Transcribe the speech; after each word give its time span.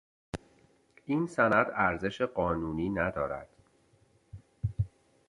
این 1.05 1.27
سند 1.27 1.67
ارزش 1.73 2.21
قانونی 2.21 2.89
ندارد. 2.89 3.49